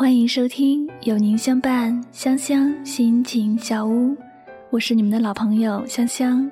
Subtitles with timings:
[0.00, 4.16] 欢迎收听有您相伴，香香心情小屋，
[4.70, 6.48] 我是你们的老朋友香香。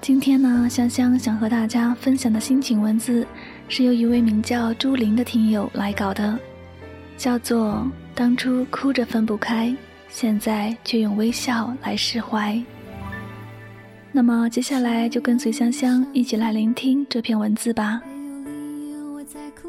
[0.00, 3.26] 今天呢，香香想和大家分享的心情文字，
[3.68, 6.38] 是由一位名叫朱琳的听友来搞的，
[7.18, 7.86] 叫做
[8.16, 9.76] “当初哭着分不开，
[10.08, 12.58] 现在却用微笑来释怀”。
[14.10, 18.00] 那么接下来就跟随香香一起来聆听这篇文字吧。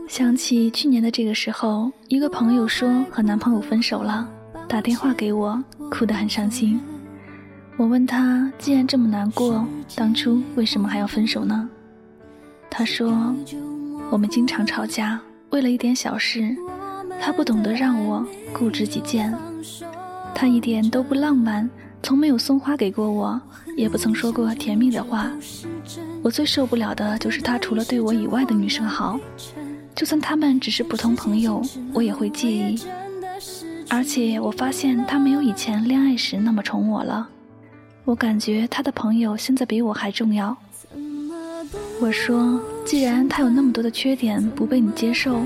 [0.10, 4.28] 想起去年的这个时候，一个朋友说和男朋友分手了，
[4.68, 6.82] 打电话给我，哭得很伤心。
[7.78, 9.64] 我问他，既然这么难过，
[9.96, 11.70] 当初为什么还要分手呢？
[12.72, 13.14] 他说，
[14.10, 16.56] 我们经常吵架，为了一点小事，
[17.22, 19.32] 他不懂得让我固执己见，
[20.34, 21.70] 他一点都不浪漫，
[22.02, 23.40] 从没有送花给过我，
[23.78, 25.32] 也不曾说过甜蜜的话。
[26.24, 29.20] 我最受不了的就是他除了对我以外的女生好。
[30.00, 31.62] 就算他们只是普通朋友，
[31.94, 32.80] 我也会介意。
[33.90, 37.28] 而且我发现他没有以前恋爱时那么宠我了。
[38.06, 40.56] 我感觉他的朋友现在比我还重要。
[42.00, 45.44] 我说，既然他有那么多的缺点不被你接受，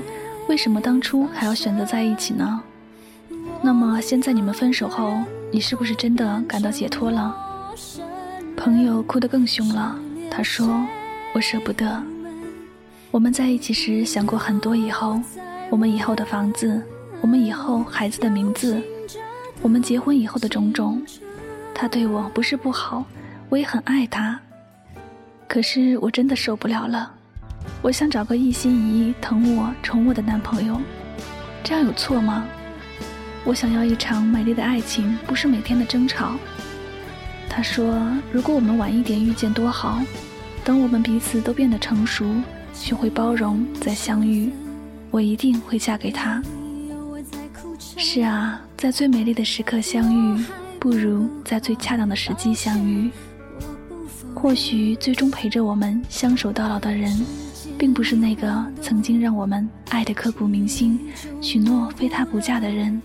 [0.48, 2.60] 为什么当初还要选择在一起呢？
[3.60, 5.18] 那么现在你们分手后，
[5.50, 7.34] 你是不是真的感到解脱了？
[8.56, 9.98] 朋友哭得更凶了。
[10.30, 10.80] 他说
[11.34, 12.00] ：“我舍不得。”
[13.14, 15.20] 我们在一起时想过很多以后，
[15.70, 16.82] 我们以后的房子，
[17.20, 18.82] 我们以后孩子的名字，
[19.62, 21.00] 我们结婚以后的种种。
[21.72, 23.04] 他对我不是不好，
[23.48, 24.40] 我也很爱他。
[25.46, 27.08] 可是我真的受不了了，
[27.82, 30.80] 我想找个一心一意疼我、宠我的男朋友，
[31.62, 32.44] 这样有错吗？
[33.44, 36.32] 我想要一场美丽的爱情，不是每天的争吵。
[37.48, 37.96] 他说
[38.34, 40.02] ：“如果我们晚一点遇见多好，
[40.64, 42.26] 等我们彼此都变得成熟。”
[42.74, 44.50] 学会包容，再相遇，
[45.10, 46.42] 我一定会嫁给他。
[47.78, 50.44] 是啊，在最美丽的时刻相遇，
[50.78, 53.10] 不如在最恰当的时机相遇。
[54.34, 57.24] 或许最终陪着我们相守到老的人，
[57.78, 61.00] 并不是那个曾经让我们爱的刻骨铭心、
[61.40, 63.00] 许诺非他不嫁的人。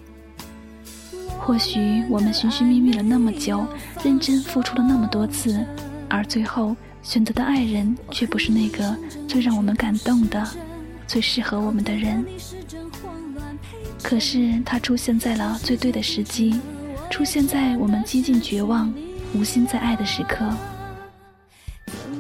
[1.38, 3.66] 或许我们寻寻觅觅了那么久，
[4.04, 5.66] 认真付出了那么多次，
[6.10, 6.76] 而最后。
[7.10, 8.96] 选择的爱人却不是那个
[9.28, 10.48] 最让我们感动的、
[11.08, 12.24] 最适合我们的人。
[14.04, 16.62] 可是他出现在了最对的时机，
[17.10, 18.94] 出现在我们几近绝望、
[19.34, 20.48] 无心再爱的时刻。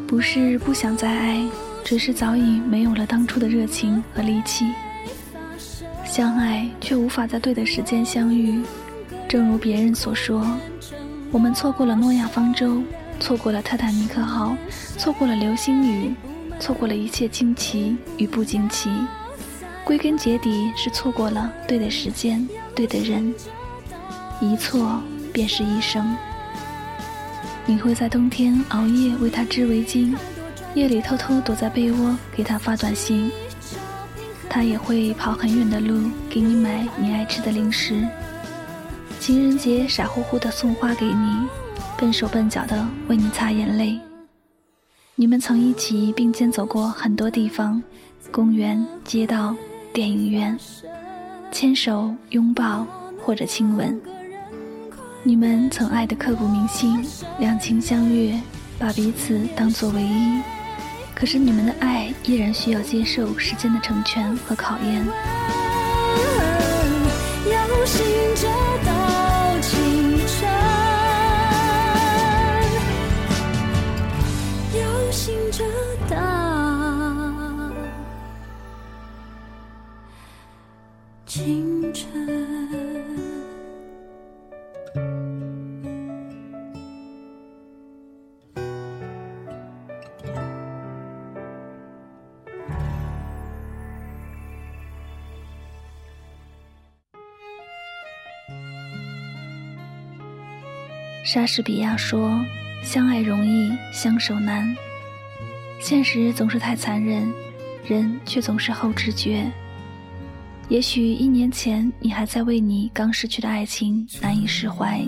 [0.07, 1.47] 不是不想再爱，
[1.85, 4.65] 只是早已没有了当初的热情和力气。
[6.03, 8.63] 相爱却无法在对的时间相遇，
[9.27, 10.43] 正如别人所说，
[11.31, 12.81] 我们错过了诺亚方舟。
[13.19, 14.55] 错过了泰坦尼克号，
[14.97, 16.15] 错过了流星雨，
[16.59, 18.89] 错过了一切惊奇与不惊奇，
[19.83, 23.33] 归根结底是错过了对的时间、对的人。
[24.41, 25.01] 一错
[25.33, 26.15] 便是一生。
[27.65, 30.15] 你会在冬天熬夜为他织围巾，
[30.73, 33.31] 夜里偷偷躲在被窝给他发短信，
[34.49, 38.07] 他也会跑很远的路给你买你爱吃的零食。
[39.19, 41.47] 情人节傻乎乎的送花给你。
[41.99, 43.99] 笨手笨脚的为你擦眼泪。
[45.15, 47.83] 你们曾一起并肩走过很多地方，
[48.31, 49.53] 公园、街道、
[49.91, 50.57] 电影院，
[51.51, 52.87] 牵手、拥抱
[53.21, 53.99] 或者亲吻。
[55.23, 57.05] 你们曾爱得刻骨铭心，
[57.37, 58.39] 两情相悦，
[58.79, 60.41] 把彼此当作唯一。
[61.13, 65.05] 可是你们的爱依然需要接受时间的成全和考验。
[101.23, 102.43] 莎士比亚说
[102.83, 104.75] ：“相爱容易，相守难。”
[105.79, 107.31] 现实总是太残忍，
[107.85, 109.49] 人却总是后知觉。
[110.69, 115.01] 也许一年前，你还在为你刚失去的爱情难以释怀，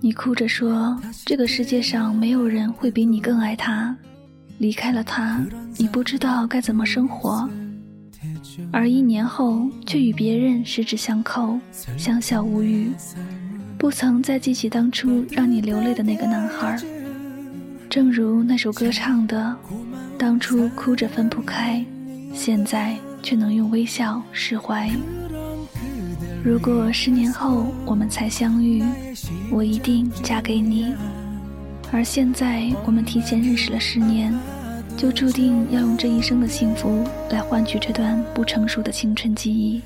[0.00, 3.96] 你哭着说：“这个世界上没有人会比你更爱他。”
[4.58, 5.44] 离开了他，
[5.78, 7.48] 你不知道该怎么生活。
[8.70, 11.58] 而一年后，却与别人十指相扣，
[11.96, 12.92] 相笑无语。
[13.80, 16.76] 不曾再记起当初让你流泪的那个男孩，
[17.88, 19.56] 正如那首歌唱的
[20.18, 21.82] ：“当初哭着分不开，
[22.34, 24.90] 现在却能用微笑释怀。”
[26.44, 28.84] 如果十年后我们才相遇，
[29.50, 30.94] 我一定嫁给你。
[31.90, 34.38] 而现在我们提前认识了十年，
[34.94, 39.80] 就注定要用这一生的幸福来换取这段不成熟的青春记忆。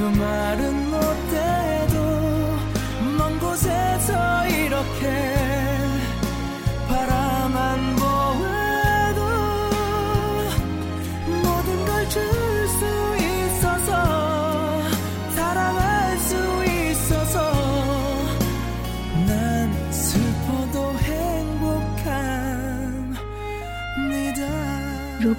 [0.00, 2.00] 그 말은 못해도
[3.18, 5.39] 먼 곳에서 이렇게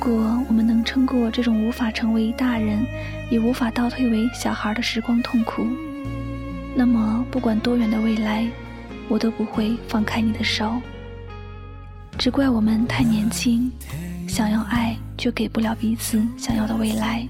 [0.03, 2.83] 如果我们能撑过这种无法成为大人，
[3.29, 5.63] 也无法倒退为小孩的时光痛苦，
[6.73, 8.47] 那么不管多远的未来，
[9.07, 10.81] 我都不会放开你的手。
[12.17, 13.71] 只怪我们太年轻，
[14.27, 17.27] 想要爱却给不了彼此想要的未来。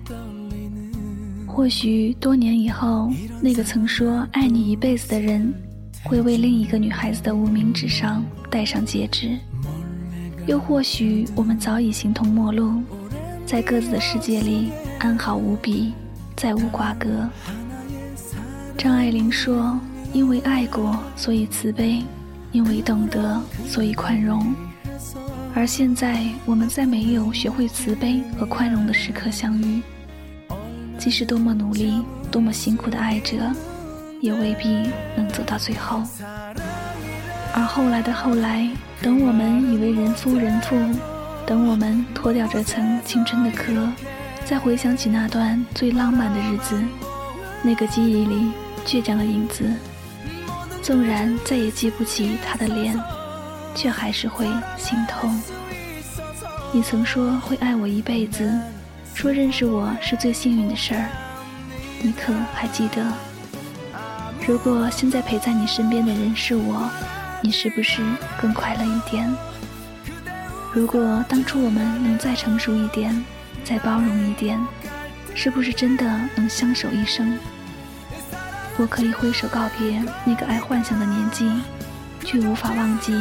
[1.45, 5.53] 或许多年以后，那个曾说爱你一辈子的人，
[6.06, 9.38] 会为另一个女孩子的无名指上戴上戒指。
[10.48, 12.82] 又或许我们早已形同陌路，
[13.46, 15.94] 在各自的世界里安好无比，
[16.36, 17.30] 再无瓜葛。
[18.78, 19.80] 张爱玲说
[20.12, 22.04] ：“因为爱过，所以慈悲；
[22.52, 24.54] 因为懂得，所以宽容。”
[25.54, 29.82] 而现在，我们在没有学会慈悲和宽容的时刻相遇，
[30.98, 32.02] 即使多么努力、
[32.32, 33.38] 多么辛苦的爱着，
[34.22, 36.02] 也未必能走到最后。
[37.53, 38.69] 而后来的后来。
[39.03, 40.77] 等我们以为人夫人妇，
[41.44, 43.92] 等我们脱掉这层青春的壳，
[44.45, 46.80] 再回想起那段最浪漫的日子，
[47.63, 48.51] 那个记忆里
[48.86, 49.63] 倔强的影子，
[50.83, 52.95] 纵然再也记不起他的脸，
[53.74, 54.45] 却还是会
[54.77, 55.42] 心痛。
[56.71, 58.54] 你曾说会爱我一辈子，
[59.15, 61.09] 说认识我是最幸运的事儿，
[62.04, 63.04] 你可还记得？
[64.45, 66.88] 如果现在陪在你身边的人是我。
[67.44, 68.02] 你是不是
[68.40, 69.36] 更快乐一点？
[70.74, 73.26] 如果当初我们能再成熟一点，
[73.64, 74.60] 再包容一点，
[75.34, 76.06] 是不是真的
[76.36, 77.38] 能相守一生？
[78.78, 81.52] 我可以挥手告别那个爱幻想的年纪，
[82.24, 83.14] 却无法忘记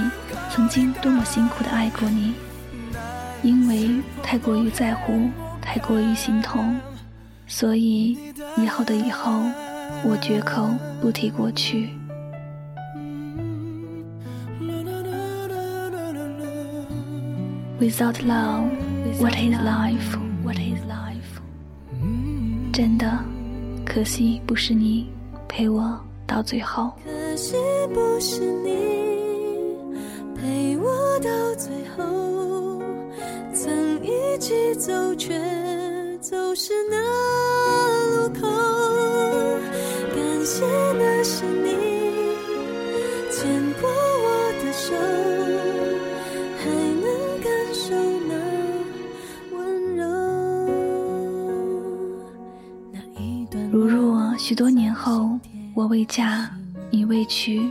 [0.50, 2.34] 曾经多么辛苦的爱过你。
[3.42, 5.30] 因为太过于在乎，
[5.62, 6.78] 太过于心痛，
[7.46, 8.18] 所以
[8.56, 9.42] 以后的以后，
[10.04, 11.90] 我绝口不提过去。
[17.80, 18.70] Without love,
[19.18, 20.14] what is life?
[20.44, 21.40] What is life?
[22.74, 23.24] 真的，
[23.86, 25.08] 可惜不是你
[25.48, 26.92] 陪我到最后。
[27.06, 27.56] 可惜
[27.94, 28.70] 不是你
[30.36, 32.82] 陪我到最后，
[33.54, 33.72] 曾
[34.04, 35.34] 一起走，却
[36.20, 36.98] 走失那
[38.10, 38.46] 路口。
[40.14, 40.66] 感谢
[40.98, 41.89] 那是你
[53.72, 55.38] 如若许多年后
[55.74, 56.50] 我未嫁，
[56.90, 57.70] 你未娶，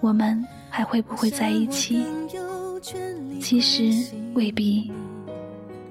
[0.00, 2.06] 我们还会不会在一起？
[3.38, 3.92] 其实
[4.32, 4.90] 未必，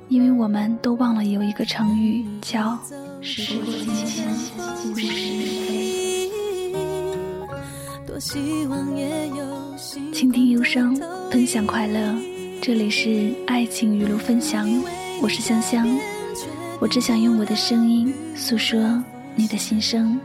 [0.09, 2.75] 因为我们都忘了有一个成语叫
[3.21, 4.25] “时过境迁”。
[10.11, 10.95] 倾听忧伤，
[11.29, 12.15] 分享快乐，
[12.63, 14.67] 这里是爱情语录分享，
[15.21, 15.87] 我是香香，
[16.79, 19.03] 我只想用我的声音诉说。
[19.35, 20.17] 你的心声，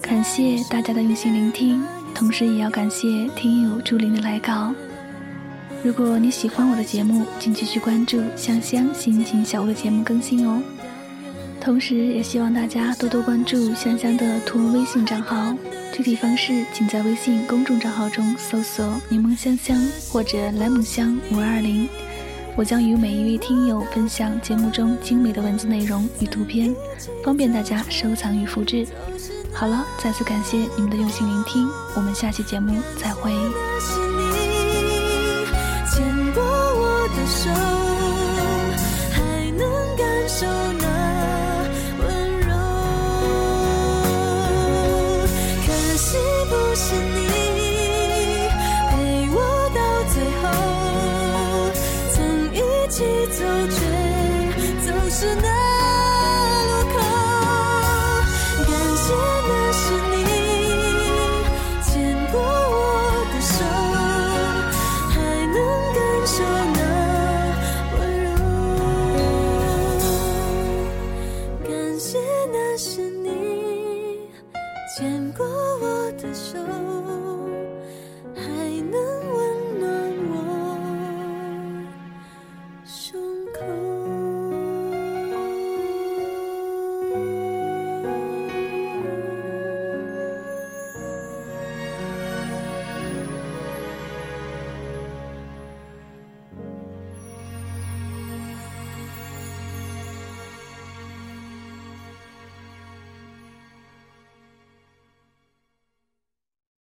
[0.00, 1.80] 感谢大家的用心聆听，
[2.12, 4.74] 同时也要感谢听友朱琳的来稿。
[5.84, 10.60] 如果你喜欢我的节目，请继续关注香香心情小屋的节目更新哦。
[11.60, 15.54] 同时，也希望大家多多关注香香的图文微信账号，
[15.92, 21.88] 具体方式请在微信公众账号中搜索“柠檬香香”或者“莱姆香五二零”。
[22.56, 26.74] 我将与每一位听友分享节目中精美的文字内容与图片，
[27.24, 28.86] 方便大家收藏与复制。
[29.52, 33.32] 好了，再次感谢你们的用心聆听，我们下期节目再会。